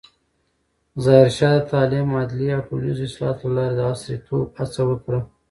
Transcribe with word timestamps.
ظاهرشاه 1.03 1.55
د 1.61 1.67
تعلیم، 1.71 2.07
عدلیې 2.21 2.51
او 2.57 2.65
ټولنیزو 2.67 3.03
اصلاحاتو 3.09 3.45
له 3.47 3.53
لارې 3.57 3.73
د 3.75 3.79
عصریتوب 3.93 4.47
هڅه 4.59 4.81
وکړه. 4.89 5.19